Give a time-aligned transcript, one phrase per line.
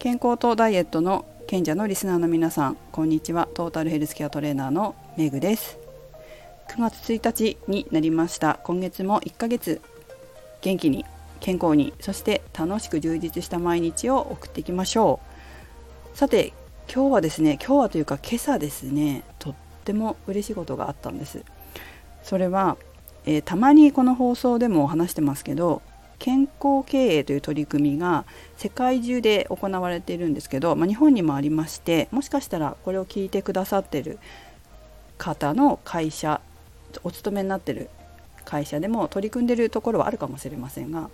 [0.00, 3.50] 健康とダイエットの賢者のリスナーの皆さんこんにちは。
[3.52, 5.76] トータルヘルスケアトレーナーのメグです。
[6.68, 8.60] 9月1日になりました。
[8.64, 9.82] 今月も1ヶ月。
[10.62, 11.04] 元気に
[11.40, 15.20] 健康にそして楽しく充実した毎日を送っていきましょ
[16.14, 16.16] う。
[16.16, 16.54] さて
[16.90, 19.54] 今日はですね今日はというか今朝ですねとっ
[19.84, 21.44] ても嬉しいことがあったんです。
[22.22, 22.78] それは、
[23.26, 25.82] えー、たまにこの放送でも話してますけど
[26.20, 34.18] 健康経営という取り組みが世界中で行われているんですけど、まあ、日本にもありましてもしかしたらこれを聞いてくださってる
[35.18, 36.40] 方の会社
[37.02, 37.88] お勤めになってる
[38.44, 41.08] 会社でも取り組んでるところはあるかもしれませんが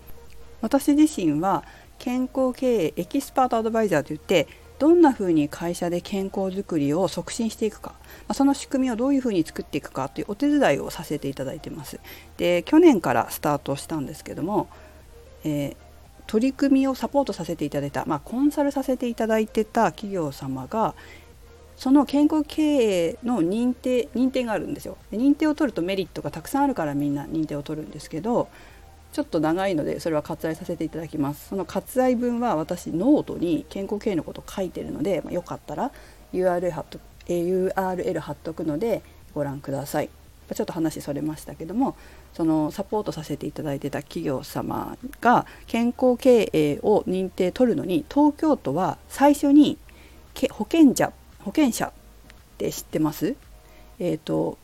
[0.61, 1.65] 私自身は
[1.99, 4.49] 健康経営エキスパートアドバイザーといって
[4.79, 7.95] どんなふうに会社で健康づくりを促進していくか、
[8.29, 11.99] ま、その仕組みをどういうふうに作っていくかというお手伝いをさせていただいてます。
[12.37, 14.69] で去年からスタートしたんですけども
[15.47, 15.77] えー、
[16.27, 20.95] 取り組みをサポートさせていただいた、まあ、コンサルさせていただいてた企業様が
[21.77, 24.97] その健康経営の認定認定があるんですよ。
[25.11, 28.49] で認定を取るとメリットがたくさんあるからみんな認定を取るんですけど
[29.13, 31.49] ちょっと長いのでそれは割愛させていただきます。
[31.49, 35.93] その割愛分は私ノートに健康経営のこと書いてるので、まあ、よかったら
[36.33, 36.99] URL 貼っと
[37.29, 39.03] URL 貼っとくので
[39.35, 40.09] ご覧ください。
[40.55, 41.97] ちょっと話それましたけども
[42.35, 49.79] そのサポートさせていただいてた企業様が健康経営を認定取るのに東京都は最初に
[50.51, 51.93] 保険者保険者っ
[52.59, 53.35] て知ってます？
[53.99, 54.59] えっ、ー、と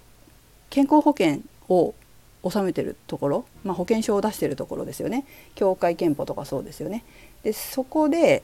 [0.71, 1.95] 健康保険を
[2.43, 5.25] 納めてるところ、まあ、保険証を出してるところですよね。
[5.55, 7.05] 協会憲法とかそうですよね。
[7.43, 8.43] でそこで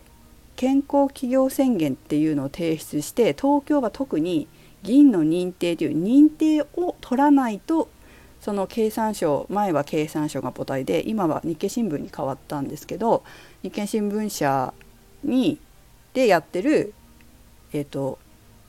[0.56, 4.48] 健康企業宣言っていうのを提出して東京が特に
[4.83, 7.89] 銀の認定という認定を取らないと
[8.41, 13.25] その経産省前は経産省が母体で今は日経新聞に変わったんですけど
[13.62, 14.73] 日経新聞社
[15.25, 15.59] に
[16.15, 16.95] でやってる、
[17.73, 18.19] えーと、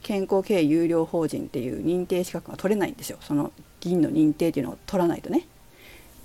[0.03, 3.17] 健康経営有料法人っていう認定資格が取れないんですよ。
[3.21, 5.47] その銀の認定っていうのを取らないとね。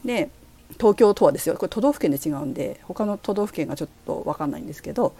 [0.04, 0.28] で
[0.72, 1.54] 東京都はですよ。
[1.54, 5.14] これ都道府県で違うんで他の都道府県がちょっと分かんないんですけど。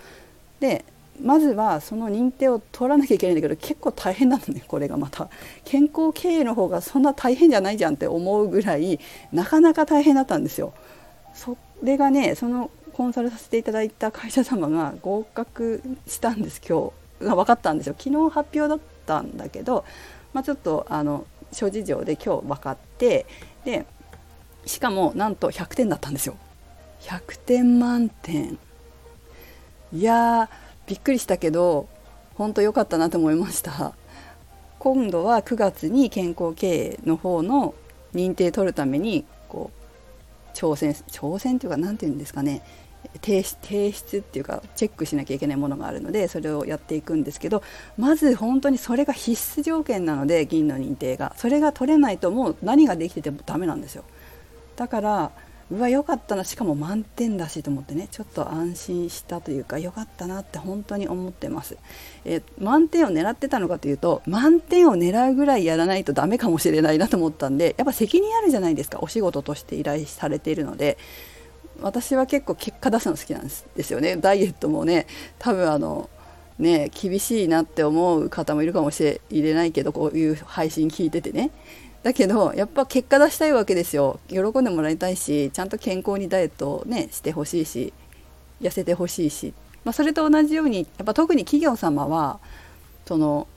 [0.60, 0.84] で
[1.20, 5.28] まずはその認定を取らなきゃいけないんだけど結構大変なのねこれがまた。
[5.64, 8.98] 健康経営の方がそんな大変じゃないじゃんって思うぐらい
[9.32, 10.74] なかなか大変だったんですよ。
[11.34, 17.04] それがねそのコンサルさせていただいた会社様が合格したんです今日。
[17.24, 17.94] が分かったんですよ。
[17.98, 19.84] 昨日発表だったんだけど、
[20.32, 23.26] まあ、ちょっとあの諸事情で今日分かって
[23.64, 23.86] で
[24.66, 26.36] しかもなんと100点だったんですよ。
[27.02, 28.58] 100点満点。
[29.92, 31.88] いやーびっくりしたけど
[32.34, 33.94] 本当良かったなと思いました。
[34.78, 37.74] 今度は9月に健康経営の方の
[38.14, 42.62] 認定取るためにこう挑戦挑戦っていうか何て言うんですかね。
[43.22, 47.62] 提出っていうかチェックしなきゃいけないものがあるのでそれをやっていくんですけど
[47.98, 51.34] まず本当にそれが必須条件なので銀の認定が。
[51.36, 54.04] それが取れないともう何ができててもダメなんですよ。
[54.76, 55.30] だから
[55.70, 56.44] うわ良かったな。
[56.44, 61.76] しかも満点だしと思ってねちょっと安心したというか良かったなって本当に思ってます、
[62.24, 68.98] え満点を狙ってたのかというと満点を狙うぐらいやらないとダメかもしれないなと思ったんでやっぱ責任あるじゃないですか。
[69.00, 70.98] お仕事として依頼されているので。
[71.80, 74.16] 私は結構結果出すの好きなんですよね。
[74.16, 75.06] ダイエットもね
[75.38, 76.08] 多分あの
[76.58, 81.50] ね厳しいなって思う方もいるかもしれないけどこういう配信聞いててね。
[82.04, 84.20] だけどやっぱ結果出したいわけですよ。
[84.28, 87.94] 喜んでもらいたいしちゃんと健康にダイエットねしてほしいし
[88.60, 89.54] 痩せてほしいし、
[89.84, 92.40] まあ、それと同じようにやっぱ特に企業様は
[93.06, 93.48] その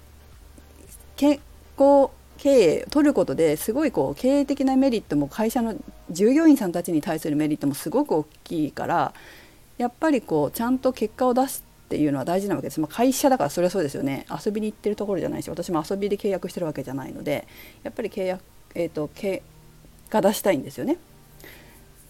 [1.18, 1.42] 健
[1.78, 5.76] 康経営を取ることですごいこう経営的なメリットも会社の
[6.10, 9.14] 従業員さんたちに対するメリットもすごく大きいから
[9.78, 17.48] やっぱりこうちゃんと結果を出しっていうのは大事なわけです、まあ、会社だからそれはそうですよね遊びに行ってるところじゃないし私も遊びで契約してるわけじゃないので
[17.84, 18.42] やっぱり契約、
[18.76, 19.42] えーと、結
[20.10, 20.98] 果出したいんですよね。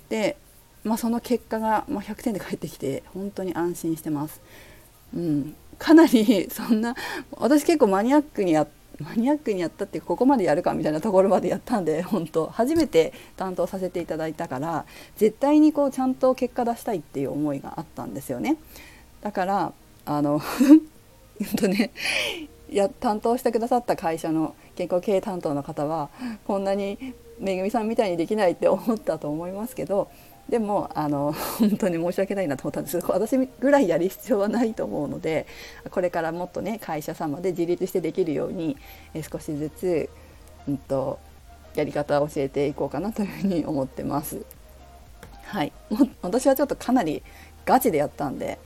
[0.09, 0.35] で、
[0.83, 4.41] まあ、その結果が、まあ、100点で返ってきて本当に安心してます。
[5.15, 6.95] うん、かなりそんな
[7.31, 8.67] 私結構マニアックにや
[8.99, 14.85] マニアックにやったってここまでやるかみたいなところまでやったんで本当初めて担当させていただいたから
[15.17, 18.57] 絶対にこうちゃんと結果出したいっていう思いがあったんですよね。
[19.21, 19.73] だから
[20.05, 20.41] あの
[21.57, 21.91] とね
[22.69, 26.09] や担当してくださった会社の健康経営担当の方は
[26.45, 30.09] こんなにめぐみさんみたいにできないって思ったと思いますけど
[30.49, 35.45] でもあの本当に申し訳ないなと思ったんですけど私ぐらいやる必要はないと思うので
[35.91, 38.77] これからもっとね会社様で自立してできるように
[39.29, 40.09] 少しずつ、
[40.67, 41.19] うんと、
[41.75, 44.41] やり方を教えていこうかなというふうに思ってます。
[45.43, 47.23] はい、も私はちょっとかなり
[47.65, 48.59] ガチでやったんで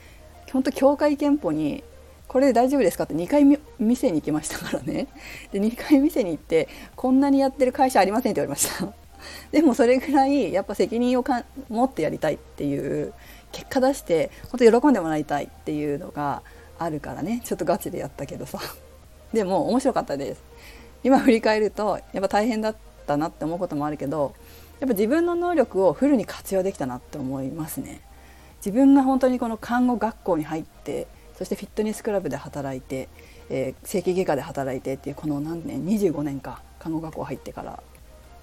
[0.52, 1.84] 本当協会憲法に
[2.32, 3.44] これで大丈夫ですかって2回
[3.78, 5.08] 店に行きましたからね。
[5.52, 8.94] で2回店に行ってこんなにやってる会社ありませんって言われました。
[9.52, 13.14] でもそれぐらいやっぱ責任をか持ってやりたいっていう
[13.52, 16.42] 結果出して本当喜んでもらいたいっていうのが
[16.80, 17.42] あるからね。
[17.44, 18.60] ちょっとガチでやったけどさ。
[19.34, 20.42] でも面白かったです。
[21.04, 22.76] 今振り返るとやっぱ大変だっ
[23.06, 24.34] たなって思うこともあるけど
[24.80, 28.00] やっぱ自分の能力をフルに活用できたなって思いますね。
[28.66, 33.10] 自分が本当にこの看護学校に入ってそしてフィットネスクラブで働いて、
[33.50, 37.84] えー、整形外科で働いてっていうこの何年25年か看護学校入ってから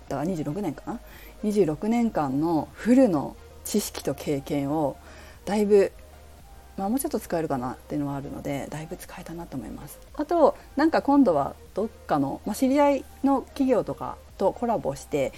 [0.09, 1.01] だから26年かな
[1.45, 4.97] ？26年間のフルの知識と経験を
[5.45, 5.93] だいぶ
[6.79, 9.99] まあ、もうちょっと使えるかなっていうのはあるのでだいぶ使えたなと思います。
[10.15, 15.33] あとなんか今度はどっかの、まあ、知り合いの企業とかとコラボして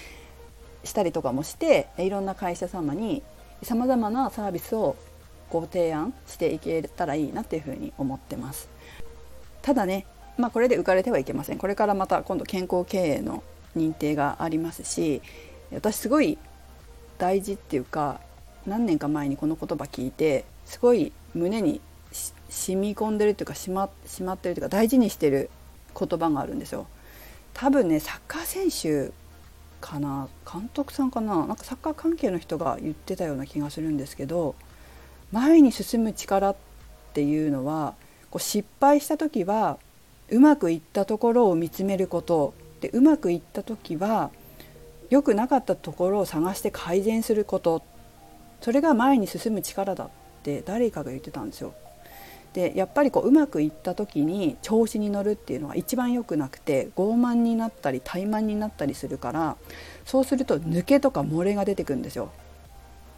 [0.85, 3.23] したりとかもしていろんな会社様に
[3.63, 4.97] さまざまなサービスを
[5.51, 8.69] ご提案していけたらいいなっていうふうに思ってます
[9.63, 10.07] ただね
[10.39, 13.43] まあこれで浮かれてはいけませんこれからまた今度健康経営の
[13.77, 15.23] 認定がありますし
[15.73, 16.39] 私すごい
[17.19, 18.21] 大事っていうか
[18.67, 21.81] 何年か前にこの言葉聞いてすごい胸に
[22.49, 25.51] 染み込んでるっていうかしましまってるというか大事にしてる
[25.99, 26.87] 言葉があるんですよ。
[27.55, 29.13] 多分ねサッカー選手
[29.81, 30.29] かな？
[30.51, 31.47] 監督さんかな？
[31.47, 34.55] なんかサッカー関係の人が言ってたような気がするんですけど
[35.33, 36.57] 前に進む力っ
[37.15, 37.95] ていうのは
[38.31, 39.79] こう失敗した時は
[40.31, 44.31] うまくいったところを見つめることでうまくいった時は
[45.09, 47.83] 良くなかったところを探して改善すること。
[48.61, 50.11] それが前に進む力だっ
[50.43, 51.73] て誰かが言ってたんですよ。
[52.53, 59.57] でやっぱりこううまくいった時に調子に乗るっていうのは一番良くなくて傲慢になったり怠慢になったりするから
[60.05, 62.31] そうすると抜けとか漏れが出てくるんですよ。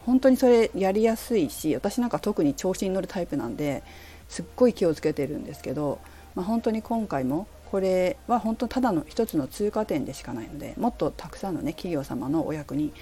[0.05, 3.83] 本当にそれやりやすいし私なんか特に調子に乗るタイプなんで
[4.27, 5.99] すっごい気をつけてるんですけど、
[6.35, 12.93] まあ、本当に今回もこれは本当ただの一つの通過点でしかないのでもっとたくさんのね企業様のお役に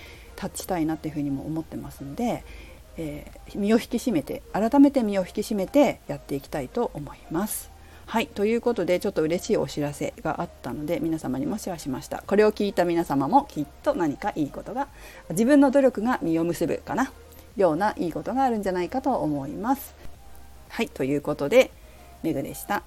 [0.42, 2.44] 立ちたいなっていうふうにも思ってますので、
[2.98, 7.72] えー、身を引き締めて改めて身を引き締めてやっていきたいと思います。
[8.06, 12.24] はいということでちょっと嬉しいお知らせがあったので皆様にもシェアしました。
[12.28, 14.90] これを聞いた皆様もきっと何かいいことが
[15.30, 17.12] 自分の努力が実を結ぶかな。
[17.58, 19.96] ようないいことがあるんじゃないかと思います。
[20.70, 21.72] はいということで
[22.24, 22.84] メグでした。